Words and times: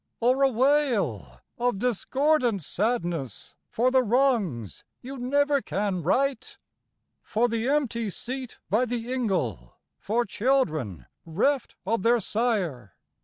Or 0.19 0.41
a 0.41 0.49
wail 0.49 1.41
of 1.59 1.77
discordant 1.77 2.63
sadness 2.63 3.53
for 3.69 3.91
the 3.91 4.01
wrongs 4.01 4.83
you 5.03 5.19
never 5.19 5.61
can 5.61 6.01
right? 6.01 6.57
For 7.21 7.47
the 7.47 7.67
empty 7.69 8.09
seat 8.09 8.57
by 8.67 8.85
the 8.85 9.13
ingle? 9.13 9.75
for 9.99 10.25
children 10.25 11.05
Æreft 11.27 11.75
of 11.85 12.01
their 12.01 12.19
sire? 12.19 12.95